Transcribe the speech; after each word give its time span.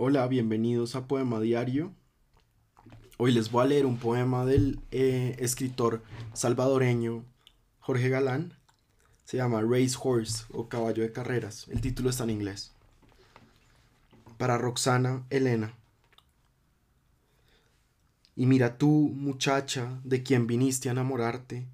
Hola, 0.00 0.28
bienvenidos 0.28 0.94
a 0.94 1.08
Poema 1.08 1.40
Diario. 1.40 1.92
Hoy 3.16 3.32
les 3.32 3.50
voy 3.50 3.64
a 3.64 3.66
leer 3.66 3.84
un 3.84 3.98
poema 3.98 4.46
del 4.46 4.78
eh, 4.92 5.34
escritor 5.40 6.04
salvadoreño 6.34 7.24
Jorge 7.80 8.08
Galán. 8.08 8.54
Se 9.24 9.38
llama 9.38 9.60
Race 9.60 9.96
Horse 10.00 10.44
o 10.52 10.68
Caballo 10.68 11.02
de 11.02 11.10
Carreras. 11.10 11.66
El 11.66 11.80
título 11.80 12.10
está 12.10 12.22
en 12.22 12.30
inglés. 12.30 12.72
Para 14.36 14.56
Roxana 14.56 15.26
Elena. 15.30 15.74
Y 18.36 18.46
mira 18.46 18.78
tú, 18.78 19.10
muchacha, 19.12 20.00
de 20.04 20.22
quien 20.22 20.46
viniste 20.46 20.88
a 20.88 20.92
enamorarte, 20.92 21.66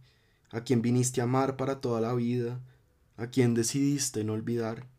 a 0.50 0.62
quien 0.62 0.80
viniste 0.80 1.20
a 1.20 1.24
amar 1.24 1.58
para 1.58 1.82
toda 1.82 2.00
la 2.00 2.14
vida, 2.14 2.58
a 3.18 3.26
quien 3.26 3.52
decidiste 3.52 4.24
no 4.24 4.32
olvidar. 4.32 4.93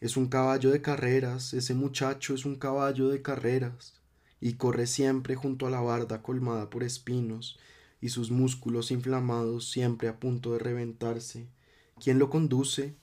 Es 0.00 0.16
un 0.16 0.26
caballo 0.28 0.70
de 0.70 0.82
carreras, 0.82 1.54
ese 1.54 1.74
muchacho 1.74 2.34
es 2.34 2.44
un 2.44 2.56
caballo 2.56 3.08
de 3.08 3.22
carreras, 3.22 3.94
y 4.40 4.54
corre 4.54 4.86
siempre 4.86 5.36
junto 5.36 5.66
a 5.66 5.70
la 5.70 5.80
barda 5.80 6.22
colmada 6.22 6.68
por 6.68 6.82
espinos, 6.82 7.58
y 8.00 8.10
sus 8.10 8.30
músculos 8.30 8.90
inflamados 8.90 9.70
siempre 9.70 10.08
a 10.08 10.20
punto 10.20 10.52
de 10.52 10.58
reventarse. 10.58 11.46
¿Quién 11.98 12.18
lo 12.18 12.28
conduce? 12.28 12.94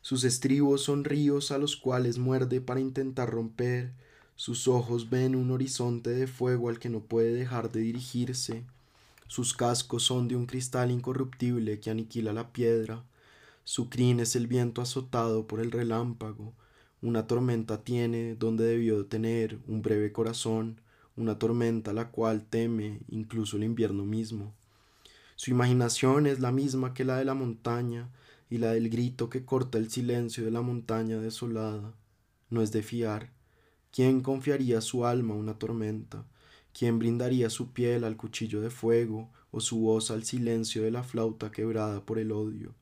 Sus 0.00 0.24
estribos 0.24 0.82
son 0.82 1.04
ríos 1.04 1.52
a 1.52 1.58
los 1.58 1.76
cuales 1.76 2.18
muerde 2.18 2.60
para 2.60 2.80
intentar 2.80 3.30
romper, 3.30 3.92
sus 4.38 4.68
ojos 4.68 5.10
ven 5.10 5.34
un 5.34 5.50
horizonte 5.50 6.10
de 6.10 6.28
fuego 6.28 6.68
al 6.68 6.78
que 6.78 6.88
no 6.88 7.00
puede 7.00 7.32
dejar 7.32 7.72
de 7.72 7.80
dirigirse. 7.80 8.62
Sus 9.26 9.52
cascos 9.52 10.04
son 10.04 10.28
de 10.28 10.36
un 10.36 10.46
cristal 10.46 10.90
incorruptible 10.92 11.80
que 11.80 11.90
aniquila 11.90 12.32
la 12.32 12.52
piedra. 12.52 13.04
Su 13.70 13.90
crin 13.90 14.18
es 14.18 14.34
el 14.34 14.46
viento 14.46 14.80
azotado 14.80 15.46
por 15.46 15.60
el 15.60 15.70
relámpago. 15.70 16.54
Una 17.02 17.26
tormenta 17.26 17.84
tiene 17.84 18.34
donde 18.34 18.64
debió 18.64 19.04
tener 19.04 19.58
un 19.66 19.82
breve 19.82 20.10
corazón, 20.10 20.80
una 21.18 21.38
tormenta 21.38 21.92
la 21.92 22.10
cual 22.10 22.46
teme 22.48 23.00
incluso 23.10 23.58
el 23.58 23.64
invierno 23.64 24.06
mismo. 24.06 24.54
Su 25.36 25.50
imaginación 25.50 26.26
es 26.26 26.40
la 26.40 26.50
misma 26.50 26.94
que 26.94 27.04
la 27.04 27.18
de 27.18 27.26
la 27.26 27.34
montaña 27.34 28.08
y 28.48 28.56
la 28.56 28.72
del 28.72 28.88
grito 28.88 29.28
que 29.28 29.44
corta 29.44 29.76
el 29.76 29.90
silencio 29.90 30.46
de 30.46 30.50
la 30.50 30.62
montaña 30.62 31.18
desolada. 31.18 31.92
No 32.48 32.62
es 32.62 32.72
de 32.72 32.82
fiar 32.82 33.34
¿Quién 33.92 34.22
confiaría 34.22 34.80
su 34.80 35.04
alma 35.04 35.34
a 35.34 35.36
una 35.36 35.58
tormenta? 35.58 36.24
¿Quién 36.72 36.98
brindaría 36.98 37.50
su 37.50 37.70
piel 37.74 38.04
al 38.04 38.16
cuchillo 38.16 38.62
de 38.62 38.70
fuego 38.70 39.28
o 39.50 39.60
su 39.60 39.80
voz 39.80 40.10
al 40.10 40.24
silencio 40.24 40.84
de 40.84 40.90
la 40.90 41.02
flauta 41.02 41.50
quebrada 41.50 42.06
por 42.06 42.18
el 42.18 42.32
odio? 42.32 42.74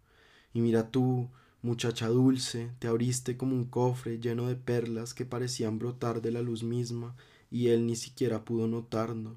Y 0.57 0.63
mira 0.63 0.91
tú, 0.91 1.29
muchacha 1.61 2.09
dulce, 2.09 2.71
te 2.79 2.89
abriste 2.89 3.37
como 3.37 3.55
un 3.55 3.67
cofre 3.67 4.19
lleno 4.19 4.49
de 4.49 4.57
perlas 4.57 5.13
que 5.13 5.27
parecían 5.27 5.79
brotar 5.79 6.23
de 6.23 6.31
la 6.31 6.41
luz 6.41 6.63
misma 6.63 7.15
y 7.51 7.69
él 7.69 7.87
ni 7.87 7.95
siquiera 7.95 8.43
pudo 8.43 8.67
notarlo. 8.67 9.37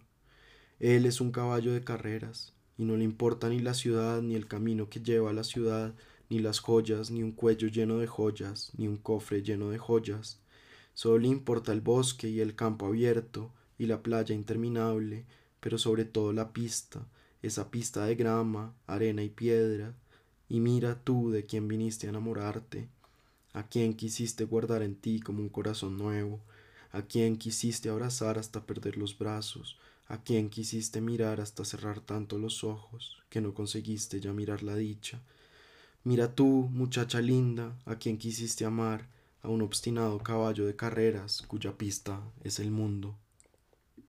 Él 0.80 1.06
es 1.06 1.20
un 1.20 1.34
caballo 1.34 1.73
de 1.73 1.84
carreras, 1.84 2.53
y 2.78 2.86
no 2.86 2.95
le 2.95 3.03
importa 3.03 3.50
ni 3.50 3.59
la 3.59 3.73
ciudad, 3.73 4.22
ni 4.22 4.36
el 4.36 4.47
camino 4.47 4.88
que 4.88 5.02
lleva 5.02 5.31
a 5.31 5.34
la 5.34 5.44
ciudad, 5.44 5.94
ni 6.30 6.40
las 6.40 6.62
joyas, 6.62 7.12
ni 7.12 7.22
un 7.22 7.34
cuello 7.34 7.67
lleno 7.67 7.97
de 7.97 8.08
joyas, 8.08 8.72
ni 8.78 8.88
un 8.88 8.95
cofre 8.95 9.44
lleno 9.44 9.72
de 9.72 9.78
joyas. 9.78 10.40
Solo 10.94 11.17
le 11.17 11.28
importa 11.28 11.73
el 11.73 11.81
bosque 11.81 12.30
y 12.30 12.40
el 12.40 12.56
campo 12.56 12.86
abierto 12.86 13.52
y 13.78 13.88
la 13.88 14.02
playa 14.02 14.34
interminable, 14.34 15.25
pero 15.59 15.78
sobre 15.78 16.06
todo 16.06 16.31
la 16.31 16.53
pista, 16.53 17.06
esa 17.42 17.72
pista 17.72 18.06
de 18.06 18.16
grama, 18.16 18.73
arena 18.88 19.22
y 19.22 19.28
piedra. 19.28 19.94
Y 20.50 20.59
mira 20.59 21.00
tú 21.03 21.30
de 21.30 21.45
quién 21.45 21.67
viniste 21.67 22.08
a 22.08 22.09
enamorarte, 22.09 22.89
a 23.53 23.67
quién 23.67 23.94
quisiste 23.94 24.44
guardar 24.45 24.81
en 24.81 24.95
ti 24.95 25.19
como 25.19 25.41
un 25.41 25.50
corazón 25.50 25.97
nuevo, 25.97 26.39
a 26.91 27.03
quién 27.03 27.38
quisiste 27.38 27.89
abrazar 27.89 28.39
hasta 28.39 28.66
perder 28.66 28.97
los 28.97 29.17
brazos, 29.17 29.78
a 30.08 30.23
quién 30.23 30.50
quisiste 30.50 31.02
mirar 31.02 31.39
hasta 31.39 31.64
cerrar 31.64 32.00
tanto 32.00 32.39
los 32.39 32.64
ojos 32.64 33.22
que 33.30 33.41
no 33.41 33.53
conseguiste 33.53 34.19
ya 34.19 34.34
mirar 34.34 34.63
la 34.63 34.75
dicha. 34.75 35.22
Mira 36.03 36.34
tú, 36.34 36.68
muchacha 36.72 37.22
linda, 37.22 37.78
a 37.85 37.96
quien 37.96 38.18
quisiste 38.18 38.66
amar, 38.66 39.07
a 39.44 39.50
un 39.50 39.62
obstinado 39.62 40.18
caballo 40.19 40.66
de 40.66 40.75
carreras 40.75 41.44
cuya 41.47 41.78
pista 41.78 42.22
es 42.44 42.59
el 42.59 42.72
mundo. 42.72 43.16